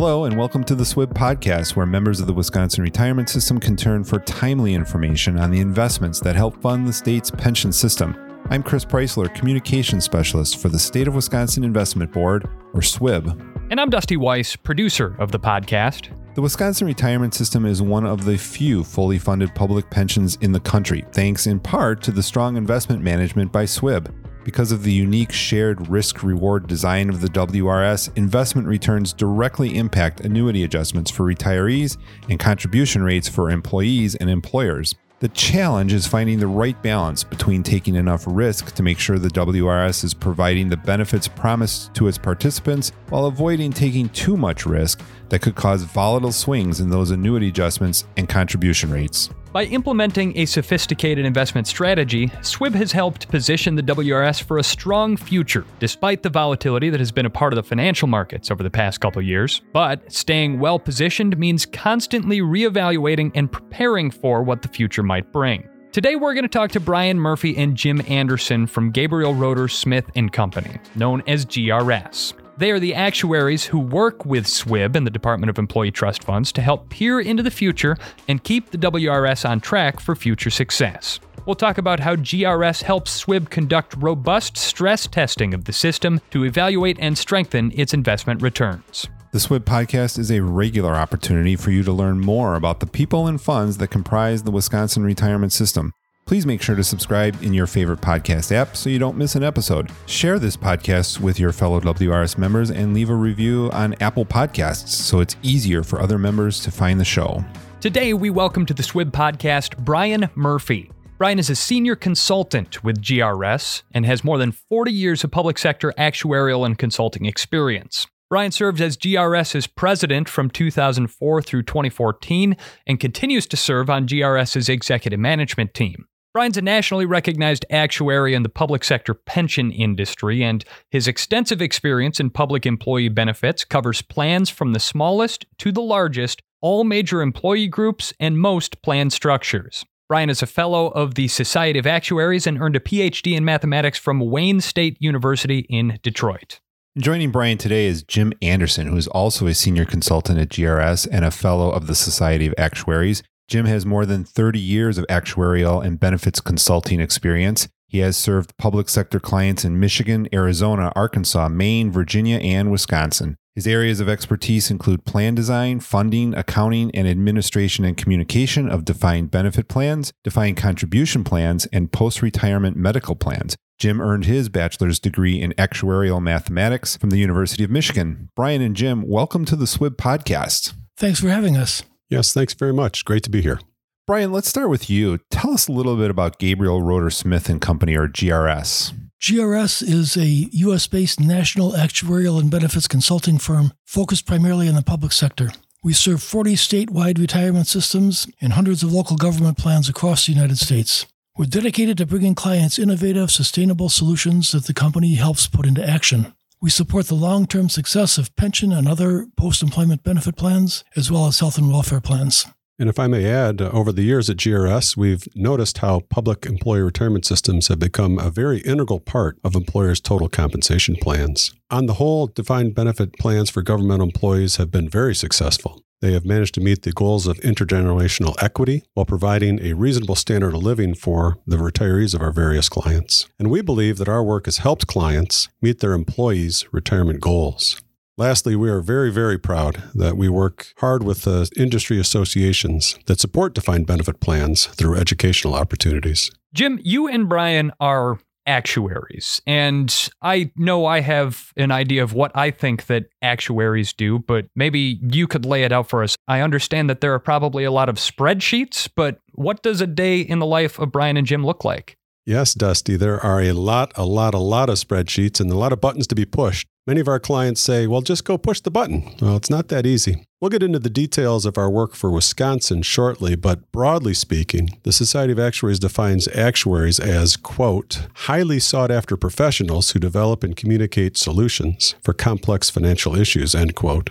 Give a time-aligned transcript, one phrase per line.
[0.00, 3.74] Hello, and welcome to the SWIB podcast, where members of the Wisconsin retirement system can
[3.74, 8.16] turn for timely information on the investments that help fund the state's pension system.
[8.48, 12.44] I'm Chris Preisler, Communications Specialist for the State of Wisconsin Investment Board,
[12.74, 13.70] or SWIB.
[13.72, 16.14] And I'm Dusty Weiss, producer of the podcast.
[16.36, 20.60] The Wisconsin retirement system is one of the few fully funded public pensions in the
[20.60, 24.14] country, thanks in part to the strong investment management by SWIB.
[24.48, 30.20] Because of the unique shared risk reward design of the WRS, investment returns directly impact
[30.20, 31.98] annuity adjustments for retirees
[32.30, 34.94] and contribution rates for employees and employers.
[35.20, 39.28] The challenge is finding the right balance between taking enough risk to make sure the
[39.28, 45.02] WRS is providing the benefits promised to its participants while avoiding taking too much risk
[45.28, 49.30] that could cause volatile swings in those annuity adjustments and contribution rates.
[49.52, 55.16] By implementing a sophisticated investment strategy, SWIB has helped position the WRS for a strong
[55.16, 58.70] future, despite the volatility that has been a part of the financial markets over the
[58.70, 59.62] past couple years.
[59.72, 65.68] But staying well positioned means constantly reevaluating and preparing for what the future might bring.
[65.92, 70.04] Today we're going to talk to Brian Murphy and Jim Anderson from Gabriel Roeder Smith
[70.14, 72.34] and Company, known as GRS.
[72.58, 76.50] They are the actuaries who work with SWIB and the Department of Employee Trust Funds
[76.50, 81.20] to help peer into the future and keep the WRS on track for future success.
[81.46, 86.44] We'll talk about how GRS helps SWIB conduct robust stress testing of the system to
[86.44, 89.06] evaluate and strengthen its investment returns.
[89.30, 93.28] The SWIB podcast is a regular opportunity for you to learn more about the people
[93.28, 95.92] and funds that comprise the Wisconsin retirement system.
[96.28, 99.42] Please make sure to subscribe in your favorite podcast app so you don't miss an
[99.42, 99.90] episode.
[100.04, 104.90] Share this podcast with your fellow WRS members and leave a review on Apple Podcasts
[104.90, 107.42] so it's easier for other members to find the show.
[107.80, 110.90] Today, we welcome to the SWIB podcast Brian Murphy.
[111.16, 115.56] Brian is a senior consultant with GRS and has more than 40 years of public
[115.56, 118.06] sector actuarial and consulting experience.
[118.28, 122.54] Brian served as GRS's president from 2004 through 2014
[122.86, 126.04] and continues to serve on GRS's executive management team.
[126.34, 132.20] Brian's a nationally recognized actuary in the public sector pension industry, and his extensive experience
[132.20, 137.66] in public employee benefits covers plans from the smallest to the largest, all major employee
[137.66, 139.86] groups, and most plan structures.
[140.08, 143.98] Brian is a fellow of the Society of Actuaries and earned a PhD in mathematics
[143.98, 146.60] from Wayne State University in Detroit.
[146.98, 151.24] Joining Brian today is Jim Anderson, who is also a senior consultant at GRS and
[151.24, 153.22] a fellow of the Society of Actuaries.
[153.48, 157.66] Jim has more than 30 years of actuarial and benefits consulting experience.
[157.86, 163.36] He has served public sector clients in Michigan, Arizona, Arkansas, Maine, Virginia, and Wisconsin.
[163.54, 169.30] His areas of expertise include plan design, funding, accounting, and administration and communication of defined
[169.30, 173.56] benefit plans, defined contribution plans, and post retirement medical plans.
[173.78, 178.28] Jim earned his bachelor's degree in actuarial mathematics from the University of Michigan.
[178.36, 180.74] Brian and Jim, welcome to the SWIB podcast.
[180.98, 181.82] Thanks for having us.
[182.08, 183.04] Yes, thanks very much.
[183.04, 183.60] Great to be here.
[184.06, 185.18] Brian, let's start with you.
[185.30, 188.94] Tell us a little bit about Gabriel Roeder Smith and Company, or GRS.
[189.20, 190.86] GRS is a U.S.
[190.86, 195.50] based national actuarial and benefits consulting firm focused primarily on the public sector.
[195.82, 200.58] We serve 40 statewide retirement systems and hundreds of local government plans across the United
[200.58, 201.04] States.
[201.36, 206.32] We're dedicated to bringing clients innovative, sustainable solutions that the company helps put into action.
[206.60, 211.08] We support the long term success of pension and other post employment benefit plans, as
[211.08, 212.46] well as health and welfare plans.
[212.80, 216.46] And if I may add, uh, over the years at GRS, we've noticed how public
[216.46, 221.52] employee retirement systems have become a very integral part of employers' total compensation plans.
[221.70, 225.82] On the whole, defined benefit plans for government employees have been very successful.
[226.00, 230.54] They have managed to meet the goals of intergenerational equity while providing a reasonable standard
[230.54, 233.26] of living for the retirees of our various clients.
[233.38, 237.80] And we believe that our work has helped clients meet their employees' retirement goals.
[238.16, 243.20] Lastly, we are very, very proud that we work hard with the industry associations that
[243.20, 246.30] support defined benefit plans through educational opportunities.
[246.52, 249.40] Jim, you and Brian are actuaries.
[249.46, 254.46] And I know I have an idea of what I think that actuaries do, but
[254.56, 256.16] maybe you could lay it out for us.
[256.26, 260.20] I understand that there are probably a lot of spreadsheets, but what does a day
[260.20, 261.96] in the life of Brian and Jim look like?
[262.24, 265.72] Yes, Dusty, there are a lot, a lot, a lot of spreadsheets and a lot
[265.72, 266.66] of buttons to be pushed.
[266.88, 269.14] Many of our clients say, well, just go push the button.
[269.20, 270.24] Well, it's not that easy.
[270.40, 274.92] We'll get into the details of our work for Wisconsin shortly, but broadly speaking, the
[274.92, 281.18] Society of Actuaries defines actuaries as, quote, highly sought after professionals who develop and communicate
[281.18, 284.10] solutions for complex financial issues, end quote.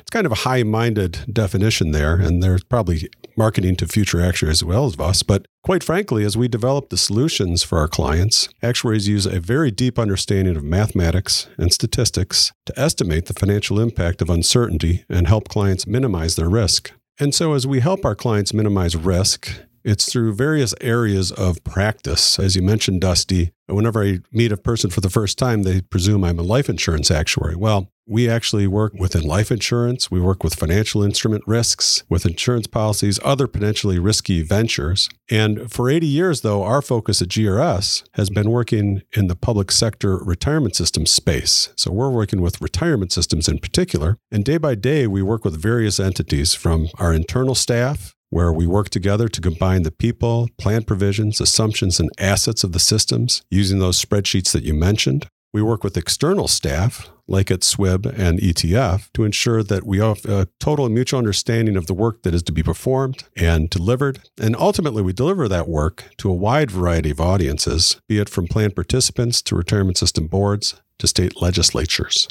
[0.00, 3.08] It's kind of a high minded definition there, and there's probably
[3.38, 6.96] marketing to future actuaries as well as us, but Quite frankly, as we develop the
[6.96, 12.52] solutions for our clients, actuaries use a very deep understanding of mathematics and statistics statistics
[12.66, 16.92] to estimate the financial impact of uncertainty and help clients minimize their risk.
[17.20, 19.50] And so, as we help our clients minimize risk,
[19.88, 22.38] it's through various areas of practice.
[22.38, 26.24] As you mentioned, Dusty, whenever I meet a person for the first time, they presume
[26.24, 27.56] I'm a life insurance actuary.
[27.56, 30.10] Well, we actually work within life insurance.
[30.10, 35.08] We work with financial instrument risks, with insurance policies, other potentially risky ventures.
[35.30, 39.70] And for 80 years, though, our focus at GRS has been working in the public
[39.70, 41.70] sector retirement system space.
[41.76, 44.18] So we're working with retirement systems in particular.
[44.30, 48.66] And day by day, we work with various entities from our internal staff where we
[48.66, 53.78] work together to combine the people, plan provisions, assumptions, and assets of the systems using
[53.78, 55.26] those spreadsheets that you mentioned.
[55.52, 60.24] We work with external staff, like at SWIB and ETF, to ensure that we have
[60.26, 64.20] a total mutual understanding of the work that is to be performed and delivered.
[64.38, 68.46] And ultimately, we deliver that work to a wide variety of audiences, be it from
[68.46, 72.28] plan participants to retirement system boards to state legislatures.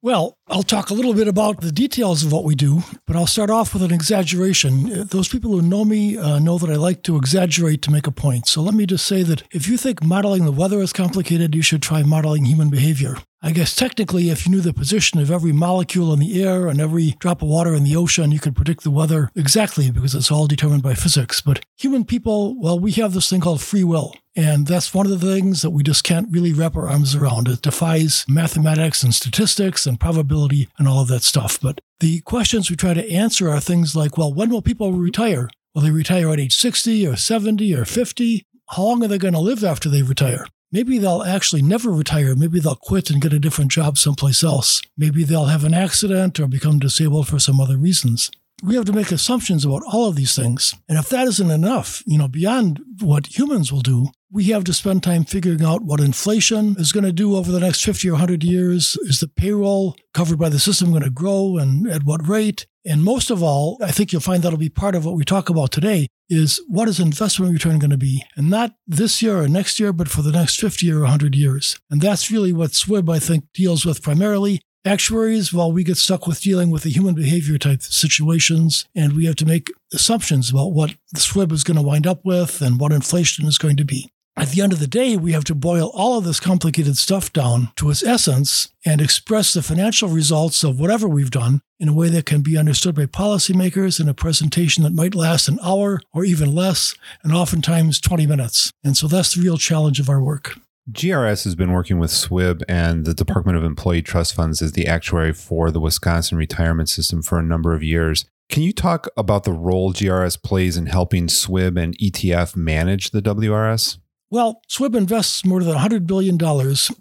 [0.00, 3.26] Well, I'll talk a little bit about the details of what we do, but I'll
[3.26, 5.06] start off with an exaggeration.
[5.08, 8.10] Those people who know me uh, know that I like to exaggerate to make a
[8.10, 8.46] point.
[8.46, 11.60] So let me just say that if you think modeling the weather is complicated, you
[11.60, 13.16] should try modeling human behavior.
[13.40, 16.80] I guess technically, if you knew the position of every molecule in the air and
[16.80, 20.32] every drop of water in the ocean, you could predict the weather exactly because it's
[20.32, 21.40] all determined by physics.
[21.40, 24.14] But human people, well, we have this thing called free will.
[24.34, 27.48] And that's one of the things that we just can't really wrap our arms around.
[27.48, 30.37] It defies mathematics and statistics and probability
[30.78, 31.58] and all of that stuff.
[31.60, 35.48] But the questions we try to answer are things like, well, when will people retire?
[35.74, 38.42] Will they retire at age 60 or 70 or 50?
[38.70, 40.44] How long are they going to live after they retire?
[40.70, 42.34] Maybe they'll actually never retire.
[42.34, 44.82] Maybe they'll quit and get a different job someplace else.
[44.96, 48.30] Maybe they'll have an accident or become disabled for some other reasons.
[48.62, 50.74] We have to make assumptions about all of these things.
[50.88, 54.74] And if that isn't enough, you know, beyond what humans will do, we have to
[54.74, 58.12] spend time figuring out what inflation is going to do over the next 50 or
[58.12, 58.96] 100 years.
[59.02, 62.66] Is the payroll covered by the system going to grow and at what rate?
[62.84, 65.48] And most of all, I think you'll find that'll be part of what we talk
[65.48, 68.22] about today is what is investment return going to be?
[68.36, 71.78] And not this year or next year, but for the next 50 or 100 years.
[71.90, 74.60] And that's really what SWIB, I think, deals with primarily.
[74.84, 79.26] Actuaries, well, we get stuck with dealing with the human behavior type situations, and we
[79.26, 82.78] have to make assumptions about what the SWIB is going to wind up with and
[82.78, 85.54] what inflation is going to be at the end of the day, we have to
[85.54, 90.62] boil all of this complicated stuff down to its essence and express the financial results
[90.62, 94.14] of whatever we've done in a way that can be understood by policymakers in a
[94.14, 98.70] presentation that might last an hour or even less, and oftentimes 20 minutes.
[98.84, 100.58] And so that's the real challenge of our work.
[100.90, 104.86] GRS has been working with SWIB and the Department of Employee Trust Funds as the
[104.86, 108.24] actuary for the Wisconsin retirement system for a number of years.
[108.48, 113.20] Can you talk about the role GRS plays in helping SWIB and ETF manage the
[113.20, 113.98] WRS?
[114.30, 116.38] Well, SWIB invests more than $100 billion,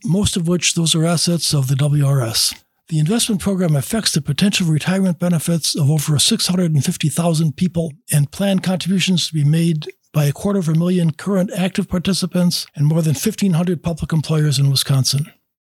[0.05, 2.55] most of which those are assets of the WRS.
[2.87, 9.27] The investment program affects the potential retirement benefits of over 650,000 people and plan contributions
[9.27, 13.13] to be made by a quarter of a million current active participants and more than
[13.13, 15.25] 1,500 public employers in Wisconsin.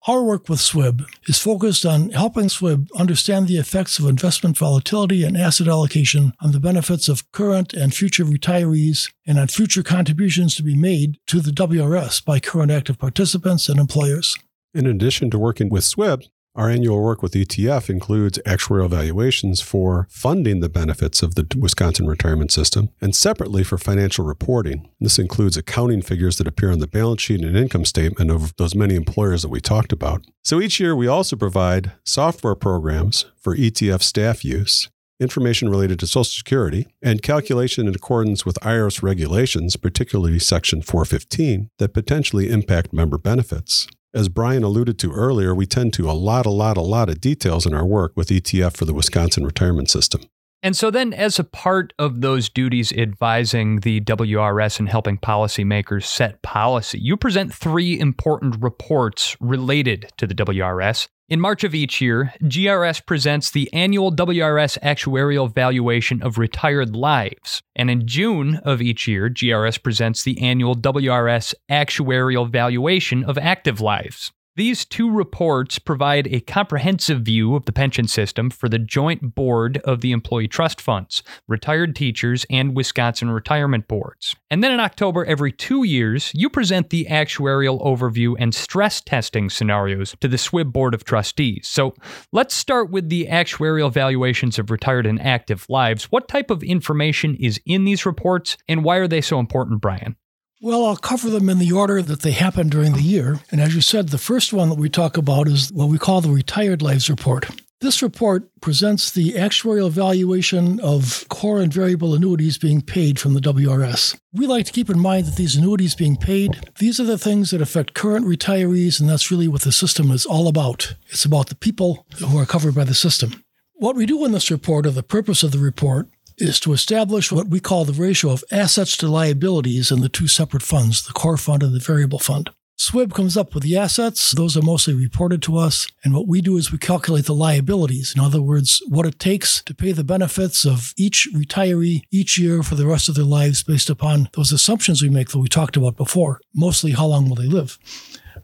[0.07, 5.25] Our work with SWIB is focused on helping SWIB understand the effects of investment volatility
[5.25, 10.55] and asset allocation on the benefits of current and future retirees and on future contributions
[10.55, 14.37] to be made to the WRS by current active participants and employers.
[14.73, 16.23] In addition to working with SWIB,
[16.57, 22.07] our annual work with ETF includes actuarial evaluations for funding the benefits of the Wisconsin
[22.07, 24.89] retirement system and separately for financial reporting.
[24.99, 28.73] This includes accounting figures that appear on the balance sheet and income statement of those
[28.73, 30.25] many employers that we talked about.
[30.43, 36.07] So each year we also provide software programs for ETF staff use information related to
[36.07, 42.93] Social Security, and calculation in accordance with IRS regulations, particularly Section 415, that potentially impact
[42.93, 43.87] member benefits.
[44.13, 47.19] As Brian alluded to earlier, we tend to a lot, a lot, a lot of
[47.19, 50.21] details in our work with ETF for the Wisconsin retirement system.
[50.63, 56.05] And so, then, as a part of those duties advising the WRS and helping policymakers
[56.05, 61.07] set policy, you present three important reports related to the WRS.
[61.29, 67.61] In March of each year, GRS presents the annual WRS actuarial valuation of retired lives.
[67.75, 73.81] And in June of each year, GRS presents the annual WRS actuarial valuation of active
[73.81, 74.31] lives.
[74.57, 79.77] These two reports provide a comprehensive view of the pension system for the joint board
[79.83, 84.35] of the employee trust funds, retired teachers, and Wisconsin retirement boards.
[84.49, 89.51] And then in October, every two years, you present the actuarial overview and stress testing
[89.51, 91.67] scenarios to the SWIB Board of Trustees.
[91.67, 91.93] So
[92.31, 96.05] let's start with the actuarial valuations of retired and active lives.
[96.05, 100.15] What type of information is in these reports, and why are they so important, Brian?
[100.59, 103.39] Well, I'll cover them in the order that they happen during the year.
[103.51, 106.19] And as you said, the first one that we talk about is what we call
[106.19, 107.47] the Retired Lives Report.
[107.79, 113.39] This report presents the actuarial valuation of core and variable annuities being paid from the
[113.39, 114.17] WRS.
[114.33, 117.51] We like to keep in mind that these annuities being paid, these are the things
[117.51, 120.95] that affect current retirees, and that's really what the system is all about.
[121.09, 123.43] It's about the people who are covered by the system.
[123.75, 127.31] What we do in this report, or the purpose of the report, is to establish
[127.31, 131.13] what we call the ratio of assets to liabilities in the two separate funds, the
[131.13, 132.49] core fund and the variable fund.
[132.77, 134.31] SWIB comes up with the assets.
[134.31, 135.87] Those are mostly reported to us.
[136.03, 138.13] And what we do is we calculate the liabilities.
[138.15, 142.61] In other words, what it takes to pay the benefits of each retiree each year
[142.61, 145.75] for the rest of their lives based upon those assumptions we make that we talked
[145.75, 146.39] about before.
[146.53, 147.79] Mostly, how long will they live?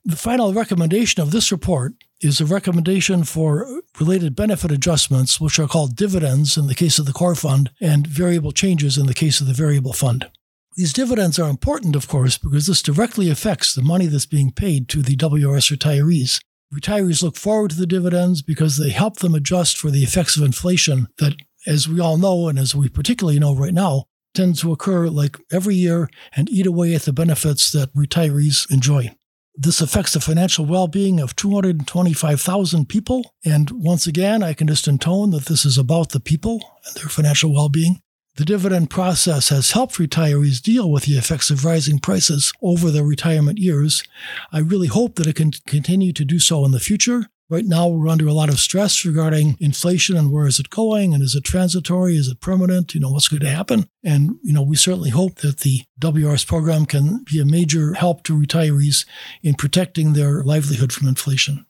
[0.04, 5.68] The final recommendation of this report is a recommendation for related benefit adjustments, which are
[5.68, 9.42] called dividends in the case of the core fund and variable changes in the case
[9.42, 10.30] of the variable fund.
[10.76, 14.88] These dividends are important, of course, because this directly affects the money that's being paid
[14.90, 16.40] to the WRS retirees.
[16.74, 20.44] Retirees look forward to the dividends because they help them adjust for the effects of
[20.44, 21.36] inflation that,
[21.68, 25.38] as we all know, and as we particularly know right now, tend to occur like
[25.52, 29.12] every year and eat away at the benefits that retirees enjoy.
[29.56, 33.36] This affects the financial well being of 225,000 people.
[33.46, 37.10] And once again, I can just intone that this is about the people and their
[37.10, 38.02] financial well being.
[38.36, 43.04] The dividend process has helped retirees deal with the effects of rising prices over their
[43.04, 44.04] retirement years.
[44.52, 47.28] I really hope that it can continue to do so in the future.
[47.54, 51.14] Right now, we're under a lot of stress regarding inflation and where is it going
[51.14, 52.18] and is it transitory?
[52.18, 52.96] Is it permanent?
[52.96, 53.88] You know, what's going to happen?
[54.04, 58.24] And, you know, we certainly hope that the WRS program can be a major help
[58.24, 59.06] to retirees
[59.44, 61.68] in protecting their livelihood from inflation.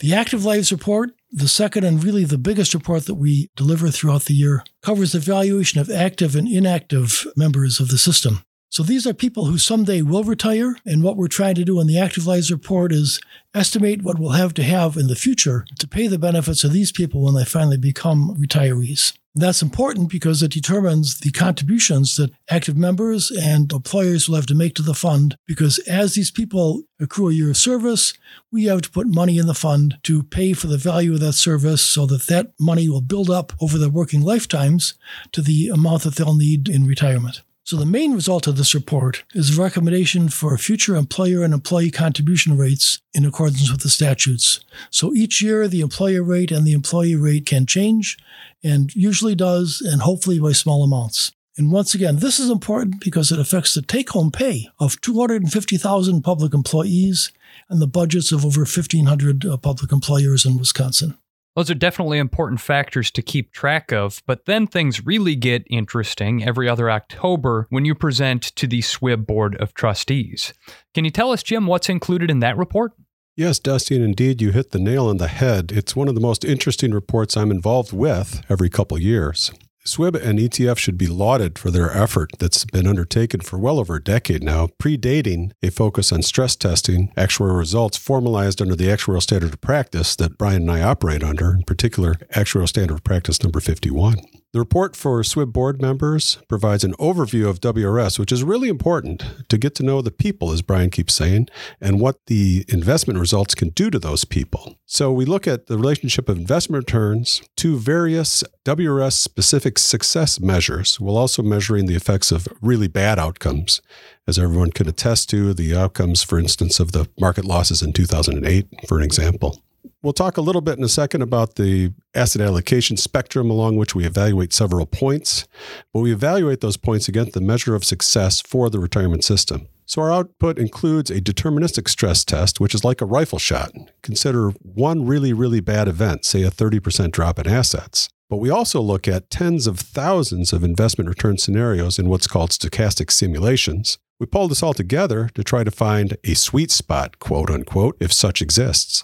[0.00, 4.24] The Active Lives Report, the second and really the biggest report that we deliver throughout
[4.24, 8.42] the year, covers the valuation of active and inactive members of the system.
[8.68, 10.76] So these are people who someday will retire.
[10.84, 13.20] And what we're trying to do in the Active Lives Report is
[13.54, 16.92] estimate what we'll have to have in the future to pay the benefits of these
[16.92, 19.16] people when they finally become retirees.
[19.38, 24.54] That's important because it determines the contributions that active members and employers will have to
[24.54, 25.36] make to the fund.
[25.46, 28.14] Because as these people accrue a year of service,
[28.50, 31.34] we have to put money in the fund to pay for the value of that
[31.34, 34.94] service so that that money will build up over their working lifetimes
[35.32, 37.42] to the amount that they'll need in retirement.
[37.66, 41.90] So, the main result of this report is a recommendation for future employer and employee
[41.90, 44.60] contribution rates in accordance with the statutes.
[44.92, 48.18] So, each year the employer rate and the employee rate can change
[48.62, 51.32] and usually does, and hopefully by small amounts.
[51.58, 56.22] And once again, this is important because it affects the take home pay of 250,000
[56.22, 57.32] public employees
[57.68, 61.18] and the budgets of over 1,500 uh, public employers in Wisconsin.
[61.56, 66.44] Those are definitely important factors to keep track of, but then things really get interesting
[66.44, 70.52] every other October when you present to the SWIB Board of Trustees.
[70.92, 72.92] Can you tell us, Jim, what's included in that report?
[73.36, 75.72] Yes, Dusty, and indeed you hit the nail on the head.
[75.72, 79.50] It's one of the most interesting reports I'm involved with every couple years.
[79.86, 83.96] SWIB and ETF should be lauded for their effort that's been undertaken for well over
[83.96, 89.22] a decade now, predating a focus on stress testing, actuarial results formalized under the actuarial
[89.22, 93.42] standard of practice that Brian and I operate under, in particular, actuarial standard of practice
[93.42, 94.16] number 51.
[94.56, 99.22] The report for SWIB board members provides an overview of WRS, which is really important
[99.50, 101.48] to get to know the people, as Brian keeps saying,
[101.78, 104.78] and what the investment results can do to those people.
[104.86, 110.98] So we look at the relationship of investment returns to various WRS specific success measures,
[110.98, 113.82] while also measuring the effects of really bad outcomes,
[114.26, 118.68] as everyone can attest to, the outcomes, for instance, of the market losses in 2008,
[118.88, 119.62] for an example.
[120.06, 123.96] We'll talk a little bit in a second about the asset allocation spectrum along which
[123.96, 125.48] we evaluate several points,
[125.92, 129.66] but we evaluate those points against the measure of success for the retirement system.
[129.84, 133.72] So our output includes a deterministic stress test, which is like a rifle shot.
[134.04, 138.08] Consider one really, really bad event, say a 30% drop in assets.
[138.30, 142.50] But we also look at tens of thousands of investment return scenarios in what's called
[142.50, 143.98] stochastic simulations.
[144.20, 148.12] We pull this all together to try to find a sweet spot, quote unquote, if
[148.12, 149.02] such exists.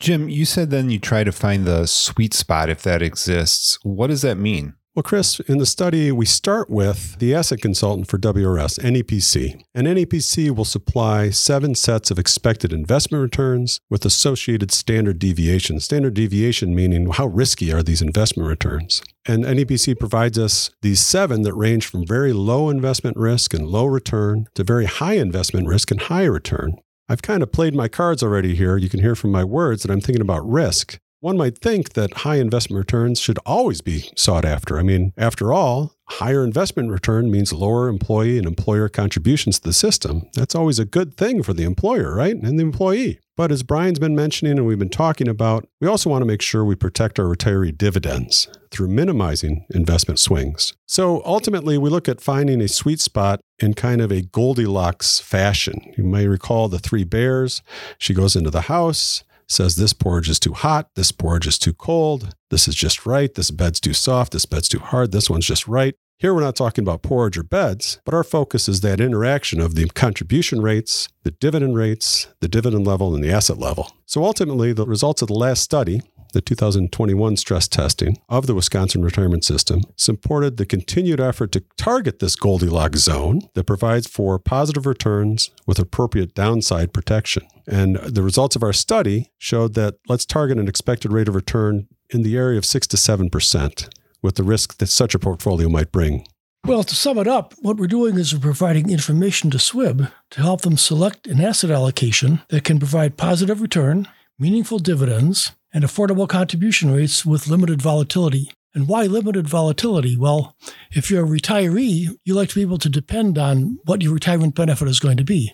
[0.00, 3.78] Jim, you said then you try to find the sweet spot if that exists.
[3.82, 4.74] What does that mean?
[4.94, 9.60] Well, Chris, in the study, we start with the asset consultant for WRS, NEPC.
[9.74, 15.80] And NEPC will supply seven sets of expected investment returns with associated standard deviation.
[15.80, 19.02] Standard deviation meaning how risky are these investment returns?
[19.26, 23.86] And NEPC provides us these seven that range from very low investment risk and low
[23.86, 26.76] return to very high investment risk and high return.
[27.08, 28.76] I've kind of played my cards already here.
[28.78, 30.98] You can hear from my words that I'm thinking about risk.
[31.20, 34.78] One might think that high investment returns should always be sought after.
[34.78, 39.72] I mean, after all, higher investment return means lower employee and employer contributions to the
[39.72, 40.28] system.
[40.34, 42.34] That's always a good thing for the employer, right?
[42.34, 43.20] And the employee.
[43.36, 46.42] But as Brian's been mentioning and we've been talking about, we also want to make
[46.42, 50.72] sure we protect our retiree dividends through minimizing investment swings.
[50.86, 55.92] So ultimately, we look at finding a sweet spot in kind of a Goldilocks fashion.
[55.96, 57.60] You may recall the three bears.
[57.98, 61.72] She goes into the house says this porridge is too hot, this porridge is too
[61.72, 65.46] cold, this is just right, this bed's too soft, this bed's too hard, this one's
[65.46, 65.94] just right.
[66.16, 69.74] Here we're not talking about porridge or beds, but our focus is that interaction of
[69.74, 73.92] the contribution rates, the dividend rates, the dividend level, and the asset level.
[74.06, 76.02] So ultimately, the results of the last study
[76.34, 82.18] the 2021 stress testing of the Wisconsin retirement system supported the continued effort to target
[82.18, 87.46] this Goldilocks zone that provides for positive returns with appropriate downside protection.
[87.66, 91.86] And the results of our study showed that let's target an expected rate of return
[92.10, 93.88] in the area of 6 to 7%
[94.20, 96.26] with the risk that such a portfolio might bring.
[96.66, 100.42] Well, to sum it up, what we're doing is we're providing information to SWIB to
[100.42, 106.28] help them select an asset allocation that can provide positive return, meaningful dividends, and affordable
[106.28, 108.50] contribution rates with limited volatility.
[108.74, 110.16] And why limited volatility?
[110.16, 110.56] Well,
[110.92, 114.54] if you're a retiree, you like to be able to depend on what your retirement
[114.54, 115.52] benefit is going to be.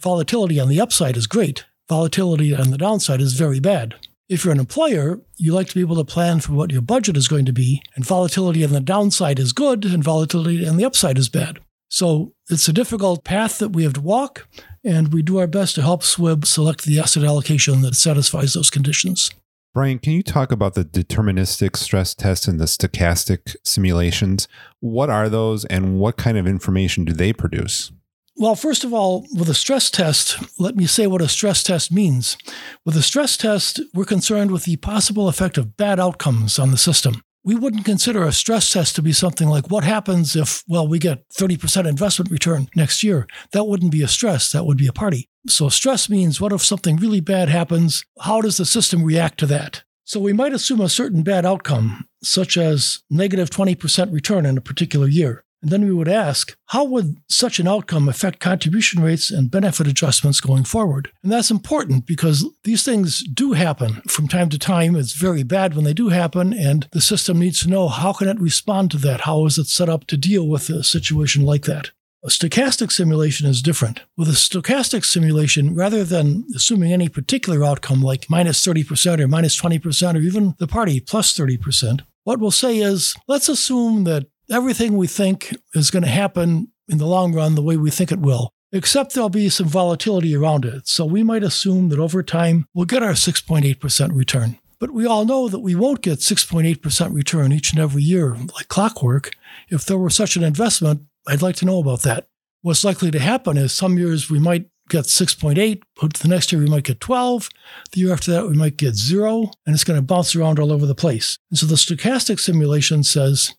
[0.00, 3.94] Volatility on the upside is great, volatility on the downside is very bad.
[4.28, 7.16] If you're an employer, you like to be able to plan for what your budget
[7.16, 10.84] is going to be, and volatility on the downside is good, and volatility on the
[10.84, 11.60] upside is bad.
[11.88, 14.48] So it's a difficult path that we have to walk,
[14.84, 18.70] and we do our best to help SWIB select the asset allocation that satisfies those
[18.70, 19.30] conditions.
[19.76, 24.48] Brian, can you talk about the deterministic stress test and the stochastic simulations?
[24.80, 27.92] What are those and what kind of information do they produce?
[28.36, 31.92] Well, first of all, with a stress test, let me say what a stress test
[31.92, 32.38] means.
[32.86, 36.78] With a stress test, we're concerned with the possible effect of bad outcomes on the
[36.78, 37.20] system.
[37.44, 40.98] We wouldn't consider a stress test to be something like what happens if, well, we
[40.98, 43.26] get 30% investment return next year.
[43.52, 45.28] That wouldn't be a stress, that would be a party.
[45.48, 48.04] So, stress means what if something really bad happens?
[48.20, 49.82] How does the system react to that?
[50.04, 54.62] So, we might assume a certain bad outcome, such as negative 20% return in a
[54.62, 55.44] particular year.
[55.62, 59.86] And then we would ask, how would such an outcome affect contribution rates and benefit
[59.86, 61.10] adjustments going forward?
[61.22, 64.94] And that's important because these things do happen from time to time.
[64.94, 68.28] It's very bad when they do happen, and the system needs to know how can
[68.28, 69.22] it respond to that?
[69.22, 71.90] How is it set up to deal with a situation like that?
[72.26, 74.00] A stochastic simulation is different.
[74.16, 79.60] With a stochastic simulation, rather than assuming any particular outcome like minus 30% or minus
[79.60, 84.96] 20% or even the party plus 30%, what we'll say is let's assume that everything
[84.96, 88.18] we think is going to happen in the long run the way we think it
[88.18, 90.88] will, except there'll be some volatility around it.
[90.88, 94.58] So we might assume that over time we'll get our 6.8% return.
[94.80, 98.66] But we all know that we won't get 6.8% return each and every year like
[98.66, 99.30] clockwork.
[99.68, 102.28] If there were such an investment, I'd like to know about that.
[102.62, 106.60] What's likely to happen is some years we might get 6.8, but the next year
[106.60, 107.48] we might get 12.
[107.92, 110.72] The year after that, we might get zero, and it's going to bounce around all
[110.72, 111.38] over the place.
[111.50, 113.54] And so the stochastic simulation says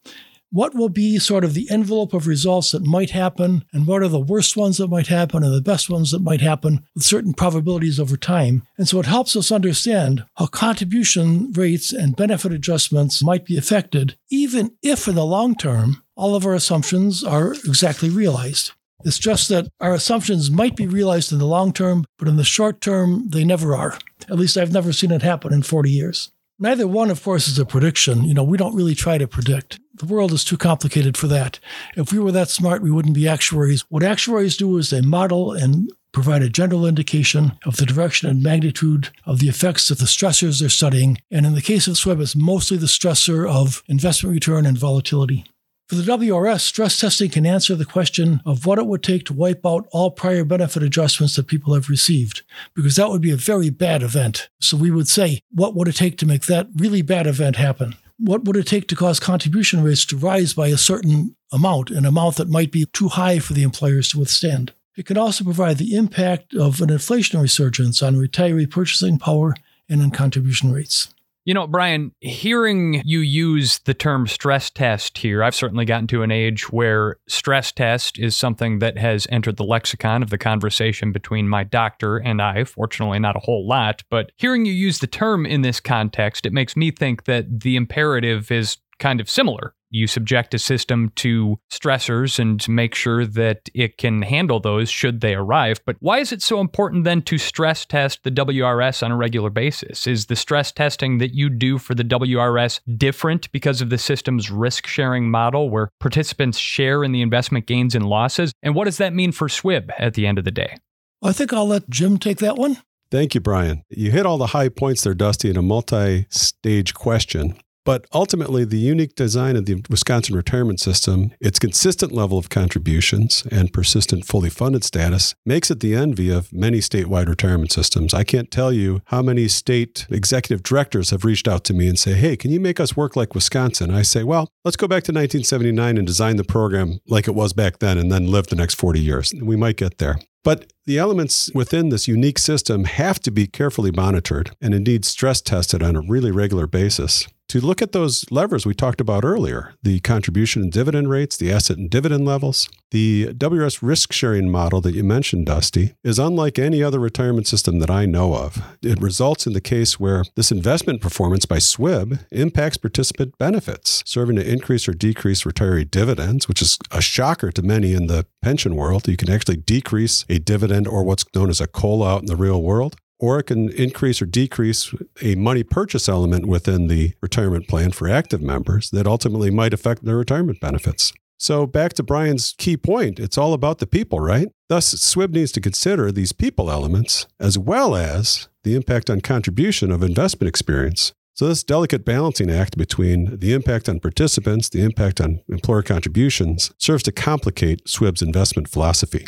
[0.49, 4.07] what will be sort of the envelope of results that might happen, and what are
[4.07, 7.33] the worst ones that might happen, and the best ones that might happen with certain
[7.33, 8.65] probabilities over time.
[8.77, 14.17] And so it helps us understand how contribution rates and benefit adjustments might be affected,
[14.29, 18.71] even if in the long term, all of our assumptions are exactly realized.
[19.05, 22.43] It's just that our assumptions might be realized in the long term, but in the
[22.43, 23.97] short term, they never are.
[24.29, 26.31] At least I've never seen it happen in 40 years.
[26.59, 28.23] Neither one, of course, is a prediction.
[28.23, 29.79] You know, we don't really try to predict.
[29.93, 31.59] The world is too complicated for that.
[31.95, 33.85] If we were that smart, we wouldn't be actuaries.
[33.89, 38.41] What actuaries do is they model and provide a general indication of the direction and
[38.41, 41.19] magnitude of the effects of the stressors they're studying.
[41.29, 45.45] And in the case of SWIB, it's mostly the stressor of investment return and volatility.
[45.87, 49.33] For the WRS, stress testing can answer the question of what it would take to
[49.33, 52.41] wipe out all prior benefit adjustments that people have received,
[52.75, 54.49] because that would be a very bad event.
[54.59, 57.95] So we would say, what would it take to make that really bad event happen?
[58.19, 62.05] What would it take to cause contribution rates to rise by a certain amount, an
[62.05, 64.73] amount that might be too high for the employers to withstand?
[64.97, 69.55] It can also provide the impact of an inflationary surge on retiree purchasing power
[69.87, 71.13] and on contribution rates.
[71.47, 76.21] You know, Brian, hearing you use the term stress test here, I've certainly gotten to
[76.21, 81.13] an age where stress test is something that has entered the lexicon of the conversation
[81.13, 82.65] between my doctor and I.
[82.65, 86.51] Fortunately, not a whole lot, but hearing you use the term in this context, it
[86.51, 89.73] makes me think that the imperative is kind of similar.
[89.89, 95.21] You subject a system to stressors and make sure that it can handle those should
[95.21, 95.79] they arrive.
[95.85, 99.49] But why is it so important then to stress test the WRS on a regular
[99.49, 100.07] basis?
[100.07, 104.51] Is the stress testing that you do for the WRS different because of the system's
[104.51, 108.51] risk sharing model where participants share in the investment gains and losses?
[108.61, 110.77] And what does that mean for SWIB at the end of the day?
[111.21, 112.77] I think I'll let Jim take that one.
[113.09, 113.83] Thank you, Brian.
[113.89, 117.57] You hit all the high points there, Dusty, in a multi stage question.
[117.87, 123.47] But ultimately, the unique design of the Wisconsin retirement system, its consistent level of contributions,
[123.49, 128.13] and persistent fully funded status makes it the envy of many statewide retirement systems.
[128.13, 131.97] I can't tell you how many state executive directors have reached out to me and
[131.97, 133.89] say, Hey, can you make us work like Wisconsin?
[133.89, 137.53] I say, Well, let's go back to 1979 and design the program like it was
[137.53, 139.33] back then and then live the next 40 years.
[139.41, 140.17] We might get there.
[140.43, 145.39] But the elements within this unique system have to be carefully monitored and indeed stress
[145.39, 149.73] tested on a really regular basis to look at those levers we talked about earlier
[149.81, 152.69] the contribution and dividend rates, the asset and dividend levels.
[152.91, 157.79] The WRS risk sharing model that you mentioned, Dusty, is unlike any other retirement system
[157.79, 158.61] that I know of.
[158.81, 164.37] It results in the case where this investment performance by SWIB impacts participant benefits, serving
[164.37, 168.75] to increase or decrease retiree dividends, which is a shocker to many in the pension
[168.75, 169.07] world.
[169.07, 172.35] You can actually decrease a dividend or what's known as a COLA out in the
[172.35, 177.67] real world or it can increase or decrease a money purchase element within the retirement
[177.67, 181.13] plan for active members that ultimately might affect their retirement benefits.
[181.39, 184.47] So, back to Brian's key point, it's all about the people, right?
[184.69, 189.91] Thus, SWIB needs to consider these people elements as well as the impact on contribution
[189.91, 191.13] of investment experience.
[191.35, 196.71] So, this delicate balancing act between the impact on participants, the impact on employer contributions,
[196.79, 199.27] serves to complicate SWIB's investment philosophy.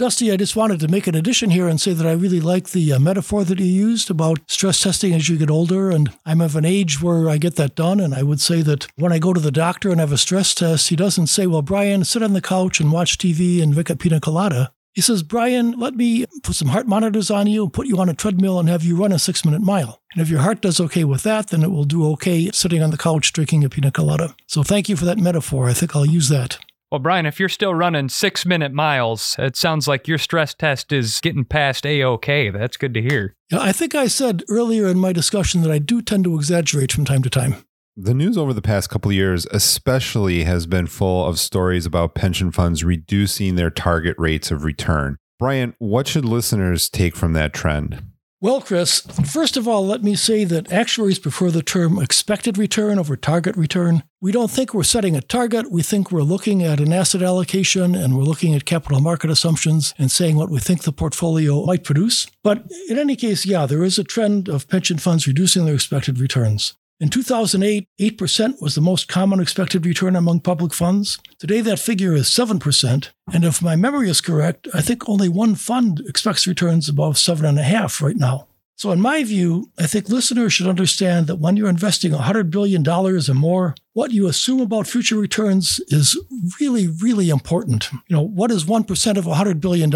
[0.00, 2.70] Dusty, I just wanted to make an addition here and say that I really like
[2.70, 5.90] the uh, metaphor that you used about stress testing as you get older.
[5.90, 8.00] And I'm of an age where I get that done.
[8.00, 10.54] And I would say that when I go to the doctor and have a stress
[10.54, 13.90] test, he doesn't say, Well, Brian, sit on the couch and watch TV and drink
[13.90, 14.72] a pina colada.
[14.94, 18.14] He says, Brian, let me put some heart monitors on you, put you on a
[18.14, 20.00] treadmill, and have you run a six minute mile.
[20.14, 22.90] And if your heart does okay with that, then it will do okay sitting on
[22.90, 24.34] the couch drinking a pina colada.
[24.46, 25.68] So thank you for that metaphor.
[25.68, 26.58] I think I'll use that.
[26.90, 30.92] Well, Brian, if you're still running six minute miles, it sounds like your stress test
[30.92, 32.50] is getting past A OK.
[32.50, 33.36] That's good to hear.
[33.48, 36.90] Yeah, I think I said earlier in my discussion that I do tend to exaggerate
[36.90, 37.64] from time to time.
[37.96, 42.16] The news over the past couple of years, especially, has been full of stories about
[42.16, 45.16] pension funds reducing their target rates of return.
[45.38, 48.02] Brian, what should listeners take from that trend?
[48.42, 49.00] Well, Chris,
[49.30, 53.54] first of all, let me say that actuaries prefer the term expected return over target
[53.54, 54.02] return.
[54.22, 55.70] We don't think we're setting a target.
[55.70, 59.92] We think we're looking at an asset allocation and we're looking at capital market assumptions
[59.98, 62.28] and saying what we think the portfolio might produce.
[62.42, 66.18] But in any case, yeah, there is a trend of pension funds reducing their expected
[66.18, 66.72] returns.
[67.00, 71.18] In 2008, 8% was the most common expected return among public funds.
[71.38, 73.08] Today, that figure is 7%.
[73.32, 78.02] And if my memory is correct, I think only one fund expects returns above 7.5
[78.02, 78.48] right now.
[78.76, 82.86] So, in my view, I think listeners should understand that when you're investing $100 billion
[82.86, 86.18] or more, what you assume about future returns is
[86.60, 87.90] really, really important.
[87.92, 89.90] You know, what is 1% of $100 billion?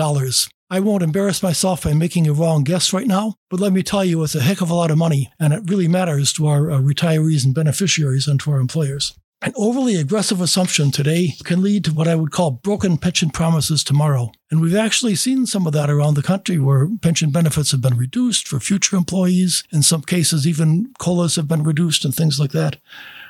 [0.71, 4.05] I won't embarrass myself by making a wrong guess right now, but let me tell
[4.05, 6.71] you, it's a heck of a lot of money, and it really matters to our
[6.71, 9.15] uh, retirees and beneficiaries and to our employers.
[9.43, 13.85] An overly aggressive assumption today can lead to what I would call broken pension promises
[13.85, 14.33] tomorrow.
[14.51, 17.99] And we've actually seen some of that around the country where pension benefits have been
[17.99, 19.63] reduced for future employees.
[19.71, 22.77] In some cases, even COLAs have been reduced and things like that.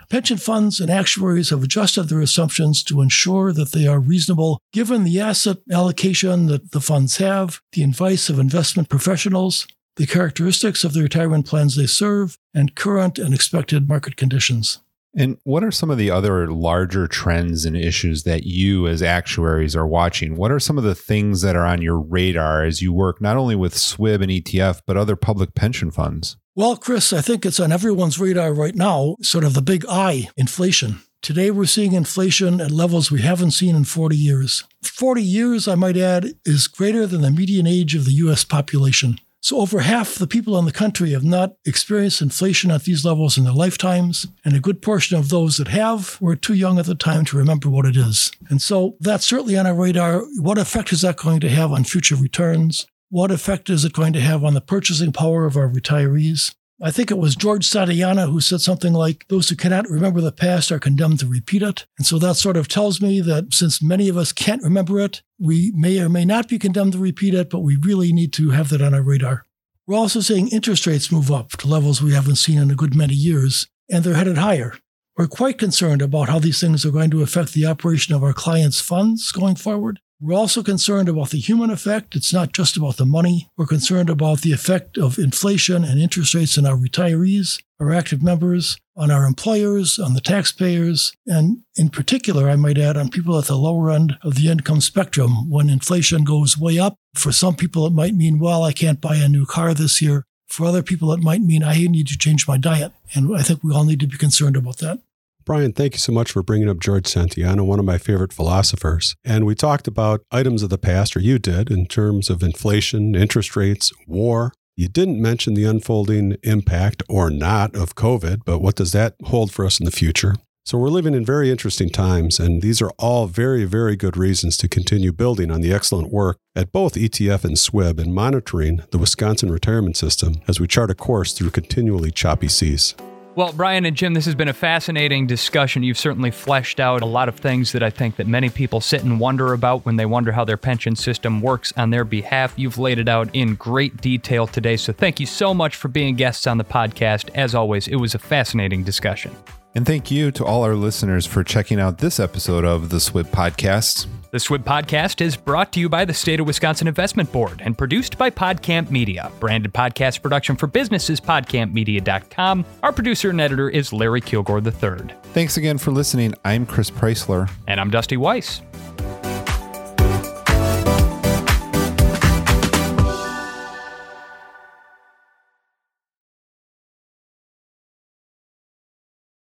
[0.09, 5.05] Pension funds and actuaries have adjusted their assumptions to ensure that they are reasonable given
[5.05, 10.93] the asset allocation that the funds have, the advice of investment professionals, the characteristics of
[10.93, 14.81] the retirement plans they serve, and current and expected market conditions.
[15.17, 19.77] And what are some of the other larger trends and issues that you, as actuaries,
[19.77, 20.37] are watching?
[20.37, 23.37] What are some of the things that are on your radar as you work not
[23.37, 26.37] only with SWIB and ETF, but other public pension funds?
[26.57, 30.29] Well, Chris, I think it's on everyone's radar right now, sort of the big I,
[30.37, 31.01] inflation.
[31.23, 34.65] Today, we're seeing inflation at levels we haven't seen in 40 years.
[34.83, 38.45] 40 years, I might add, is greater than the median age of the U.S.
[38.45, 39.19] population.
[39.45, 43.37] So, over half the people in the country have not experienced inflation at these levels
[43.37, 46.87] in their lifetimes, and a good portion of those that have were too young at
[46.87, 48.33] the time to remember what it is.
[48.49, 50.23] And so, that's certainly on our radar.
[50.41, 52.87] What effect is that going to have on future returns?
[53.11, 56.55] What effect is it going to have on the purchasing power of our retirees?
[56.83, 60.33] I think it was George Santayana who said something like, Those who cannot remember the
[60.33, 61.87] past are condemned to repeat it.
[61.99, 65.23] And so that sort of tells me that since many of us can't remember it,
[65.39, 68.51] we may or may not be condemned to repeat it, but we really need to
[68.51, 69.47] have that on our radar.
[69.87, 72.95] We're also seeing interest rates move up to levels we haven't seen in a good
[72.95, 74.75] many years, and they're headed higher.
[75.17, 78.33] We're quite concerned about how these things are going to affect the operation of our
[78.33, 80.01] clients' funds going forward.
[80.25, 82.17] We're also concerned about the human effect.
[82.17, 83.51] It's not just about the money.
[83.59, 88.23] We're concerned about the effect of inflation and interest rates on our retirees, our active
[88.23, 93.39] members, on our employers, on the taxpayers, and in particular, I might add, on people
[93.39, 95.51] at the lower end of the income spectrum.
[95.51, 99.17] When inflation goes way up, for some people, it might mean, well, I can't buy
[99.17, 100.25] a new car this year.
[100.49, 102.93] For other people, it might mean I need to change my diet.
[103.15, 105.01] And I think we all need to be concerned about that.
[105.45, 109.15] Brian, thank you so much for bringing up George Santayana, one of my favorite philosophers.
[109.25, 113.15] And we talked about items of the past, or you did, in terms of inflation,
[113.15, 114.55] interest rates, war.
[114.75, 119.53] You didn't mention the unfolding impact or not of COVID, but what does that hold
[119.53, 120.35] for us in the future?
[120.65, 124.57] So we're living in very interesting times, and these are all very, very good reasons
[124.57, 128.99] to continue building on the excellent work at both ETF and SWIB and monitoring the
[128.99, 132.95] Wisconsin retirement system as we chart a course through continually choppy seas.
[133.37, 135.83] Well, Brian and Jim, this has been a fascinating discussion.
[135.83, 139.03] You've certainly fleshed out a lot of things that I think that many people sit
[139.03, 142.55] and wonder about when they wonder how their pension system works on their behalf.
[142.57, 144.77] You've laid it out in great detail today.
[144.77, 147.29] So thank you so much for being guests on the podcast.
[147.35, 149.35] As always, it was a fascinating discussion.
[149.75, 153.27] And thank you to all our listeners for checking out this episode of the SWIB
[153.27, 154.07] Podcast.
[154.31, 157.79] The SWIB podcast is brought to you by the State of Wisconsin Investment Board and
[157.79, 159.31] produced by PodCamp Media.
[159.39, 162.65] Branded podcast production for businesses, podcampmedia.com.
[162.83, 165.15] Our producer and editor is Larry Kilgore III.
[165.35, 166.35] Thanks again for listening.
[166.45, 167.49] I'm Chris Preisler.
[167.69, 168.61] And I'm Dusty Weiss.